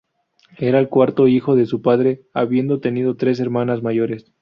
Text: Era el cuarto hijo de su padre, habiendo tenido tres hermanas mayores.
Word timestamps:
Era 0.57 0.79
el 0.79 0.89
cuarto 0.89 1.27
hijo 1.27 1.55
de 1.55 1.67
su 1.67 1.83
padre, 1.83 2.23
habiendo 2.33 2.79
tenido 2.79 3.17
tres 3.17 3.39
hermanas 3.39 3.83
mayores. 3.83 4.33